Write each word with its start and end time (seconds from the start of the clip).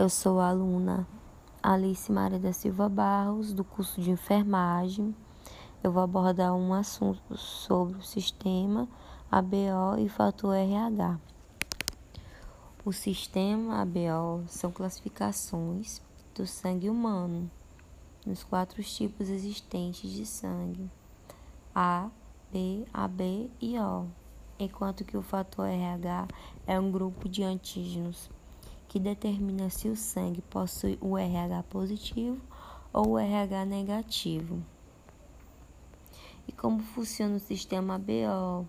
Eu 0.00 0.08
sou 0.08 0.40
a 0.40 0.48
aluna 0.48 1.06
Alice 1.62 2.10
Maria 2.10 2.38
da 2.38 2.54
Silva 2.54 2.88
Barros, 2.88 3.52
do 3.52 3.62
curso 3.62 4.00
de 4.00 4.10
enfermagem. 4.10 5.14
Eu 5.84 5.92
vou 5.92 6.02
abordar 6.02 6.54
um 6.54 6.72
assunto 6.72 7.36
sobre 7.36 7.98
o 7.98 8.02
sistema 8.02 8.88
ABO 9.30 9.98
e 9.98 10.08
fator 10.08 10.54
RH. 10.54 11.20
O 12.82 12.94
sistema 12.94 13.82
ABO 13.82 14.42
são 14.46 14.72
classificações 14.72 16.00
do 16.34 16.46
sangue 16.46 16.88
humano 16.88 17.50
nos 18.24 18.42
quatro 18.42 18.82
tipos 18.82 19.28
existentes 19.28 20.10
de 20.10 20.24
sangue: 20.24 20.90
A, 21.74 22.08
B, 22.50 22.86
AB 22.90 23.50
e 23.60 23.78
O, 23.78 24.06
enquanto 24.58 25.04
que 25.04 25.18
o 25.18 25.20
fator 25.20 25.66
RH 25.66 26.26
é 26.66 26.80
um 26.80 26.90
grupo 26.90 27.28
de 27.28 27.42
antígenos 27.42 28.30
que 28.90 28.98
determina 28.98 29.70
se 29.70 29.88
o 29.88 29.94
sangue 29.94 30.42
possui 30.42 30.98
o 31.00 31.16
RH 31.16 31.62
positivo 31.70 32.40
ou 32.92 33.10
o 33.10 33.18
RH 33.20 33.64
negativo. 33.64 34.60
E 36.48 36.50
como 36.50 36.80
funciona 36.82 37.36
o 37.36 37.38
sistema 37.38 37.96
BO? 37.96 38.66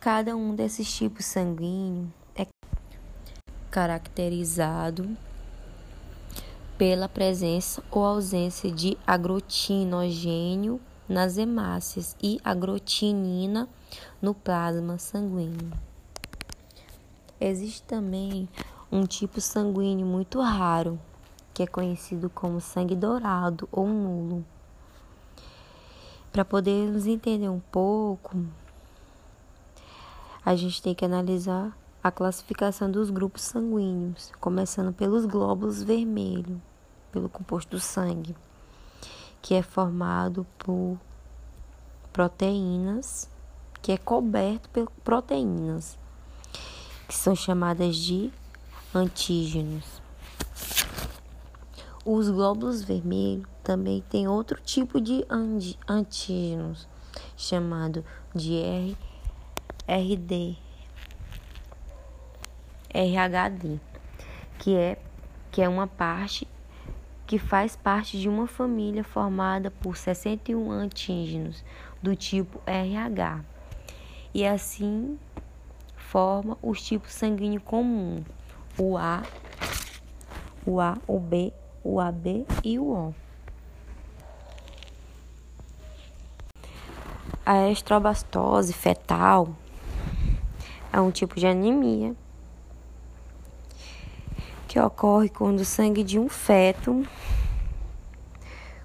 Cada 0.00 0.34
um 0.34 0.56
desses 0.56 0.92
tipos 0.92 1.24
sanguíneos 1.26 2.08
é 2.34 2.48
caracterizado 3.70 5.16
pela 6.76 7.08
presença 7.08 7.80
ou 7.92 8.04
ausência 8.04 8.72
de 8.72 8.98
agrotinogênio 9.06 10.80
nas 11.08 11.38
hemácias 11.38 12.16
e 12.20 12.40
agrotinina 12.42 13.68
no 14.20 14.34
plasma 14.34 14.98
sanguíneo. 14.98 15.93
Existe 17.40 17.82
também 17.82 18.48
um 18.90 19.04
tipo 19.06 19.40
sanguíneo 19.40 20.06
muito 20.06 20.40
raro, 20.40 21.00
que 21.52 21.64
é 21.64 21.66
conhecido 21.66 22.30
como 22.30 22.60
sangue 22.60 22.94
dourado 22.94 23.68
ou 23.72 23.88
nulo. 23.88 24.44
Para 26.30 26.44
podermos 26.44 27.06
entender 27.06 27.48
um 27.48 27.58
pouco, 27.58 28.36
a 30.44 30.54
gente 30.54 30.80
tem 30.80 30.94
que 30.94 31.04
analisar 31.04 31.76
a 32.02 32.10
classificação 32.10 32.88
dos 32.88 33.10
grupos 33.10 33.42
sanguíneos, 33.42 34.30
começando 34.40 34.92
pelos 34.92 35.26
glóbulos 35.26 35.82
vermelhos, 35.82 36.58
pelo 37.10 37.28
composto 37.28 37.70
do 37.72 37.80
sangue, 37.80 38.36
que 39.42 39.54
é 39.54 39.62
formado 39.62 40.46
por 40.58 40.98
proteínas, 42.12 43.28
que 43.82 43.90
é 43.90 43.96
coberto 43.96 44.68
por 44.70 44.88
proteínas 45.02 45.98
que 47.06 47.14
são 47.14 47.34
chamadas 47.34 47.96
de 47.96 48.30
antígenos. 48.94 50.02
Os 52.04 52.28
glóbulos 52.28 52.82
vermelhos 52.82 53.46
também 53.62 54.02
têm 54.10 54.28
outro 54.28 54.60
tipo 54.60 55.00
de 55.00 55.24
antígenos, 55.88 56.86
chamado 57.36 58.04
de 58.34 58.56
R, 58.56 58.96
RD, 59.88 60.56
RHD, 62.92 63.80
que 64.58 64.74
é, 64.74 64.98
que 65.50 65.62
é 65.62 65.68
uma 65.68 65.86
parte 65.86 66.46
que 67.26 67.38
faz 67.38 67.74
parte 67.74 68.18
de 68.18 68.28
uma 68.28 68.46
família 68.46 69.02
formada 69.02 69.70
por 69.70 69.96
61 69.96 70.70
antígenos 70.70 71.64
do 72.02 72.14
tipo 72.14 72.60
RH. 72.66 73.40
E 74.34 74.46
assim 74.46 75.18
forma 76.14 76.56
os 76.62 76.80
tipos 76.80 77.12
sanguíneos 77.12 77.64
comuns, 77.64 78.24
o 78.78 78.96
A, 78.96 79.24
o 80.64 80.80
A, 80.80 80.96
o 81.08 81.18
B, 81.18 81.52
o 81.82 81.98
AB 81.98 82.46
e 82.62 82.78
o 82.78 82.92
O. 82.92 83.14
A 87.44 87.68
estrobastose 87.68 88.72
fetal 88.72 89.56
é 90.92 91.00
um 91.00 91.10
tipo 91.10 91.34
de 91.34 91.48
anemia 91.48 92.14
que 94.68 94.78
ocorre 94.78 95.28
quando 95.28 95.58
o 95.58 95.64
sangue 95.64 96.04
de 96.04 96.20
um 96.20 96.28
feto 96.28 97.04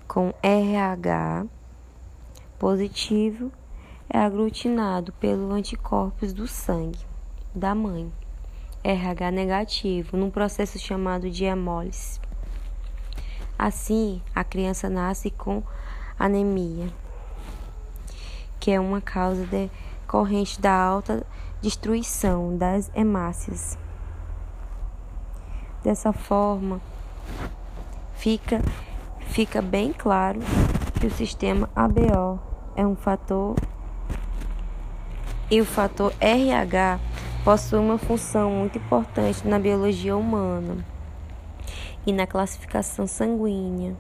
com 0.08 0.34
RH 0.42 1.46
positivo 2.58 3.52
é 4.10 4.18
aglutinado 4.18 5.14
pelo 5.14 5.52
anticorpos 5.52 6.34
do 6.34 6.48
sangue 6.48 7.08
da 7.54 7.74
mãe, 7.74 8.12
RH 8.84 9.32
negativo, 9.32 10.16
num 10.16 10.30
processo 10.30 10.78
chamado 10.78 11.30
de 11.30 11.46
hemólise. 11.46 12.20
Assim, 13.58 14.22
a 14.34 14.44
criança 14.44 14.90
nasce 14.90 15.32
com 15.32 15.64
anemia, 16.18 16.88
que 18.60 18.72
é 18.72 18.80
uma 18.80 19.02
causa 19.02 19.46
decorrente 19.46 20.62
da 20.62 20.74
alta 20.74 21.26
destruição 21.62 22.58
das 22.58 22.92
hemácias. 22.96 23.78
Dessa 25.84 26.14
forma, 26.14 26.80
fica, 28.14 28.62
fica 29.28 29.62
bem 29.62 29.92
claro 29.92 30.40
que 31.00 31.08
o 31.08 31.12
sistema 31.12 31.70
ABO 31.76 32.40
é 32.76 32.86
um 32.86 32.96
fator 32.96 33.56
e 35.52 35.60
o 35.60 35.66
fator 35.66 36.14
RH 36.20 37.00
possui 37.44 37.80
uma 37.80 37.98
função 37.98 38.52
muito 38.52 38.78
importante 38.78 39.48
na 39.48 39.58
biologia 39.58 40.16
humana 40.16 40.78
e 42.06 42.12
na 42.12 42.28
classificação 42.28 43.08
sanguínea. 43.08 43.96